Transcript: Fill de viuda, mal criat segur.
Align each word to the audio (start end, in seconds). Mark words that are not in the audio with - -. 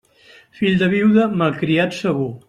Fill 0.59 0.79
de 0.79 0.87
viuda, 0.93 1.27
mal 1.41 1.53
criat 1.61 1.99
segur. 2.03 2.31